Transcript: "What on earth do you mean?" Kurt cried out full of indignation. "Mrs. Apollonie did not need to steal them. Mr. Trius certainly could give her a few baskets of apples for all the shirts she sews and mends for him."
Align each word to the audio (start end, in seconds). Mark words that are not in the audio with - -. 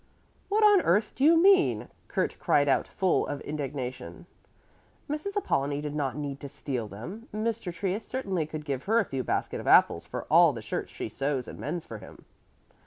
"What 0.49 0.63
on 0.63 0.81
earth 0.81 1.13
do 1.13 1.23
you 1.23 1.37
mean?" 1.37 1.87
Kurt 2.07 2.35
cried 2.39 2.67
out 2.67 2.87
full 2.87 3.27
of 3.27 3.39
indignation. 3.41 4.25
"Mrs. 5.07 5.35
Apollonie 5.37 5.79
did 5.79 5.93
not 5.93 6.15
need 6.15 6.39
to 6.39 6.49
steal 6.49 6.87
them. 6.87 7.27
Mr. 7.31 7.71
Trius 7.71 8.03
certainly 8.03 8.47
could 8.47 8.65
give 8.65 8.85
her 8.85 8.97
a 8.97 9.05
few 9.05 9.23
baskets 9.23 9.59
of 9.61 9.67
apples 9.67 10.07
for 10.07 10.23
all 10.23 10.53
the 10.53 10.61
shirts 10.63 10.91
she 10.91 11.07
sews 11.07 11.47
and 11.47 11.59
mends 11.59 11.85
for 11.85 11.99
him." 11.99 12.25